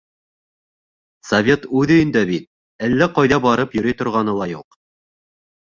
[1.31, 2.49] Совет үҙ өйөңдә бит,
[2.89, 4.83] әллә ҡайҙа барып йөрөй торғаны ла юҡ.